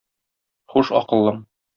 [0.71, 1.37] Хуш, акыллым!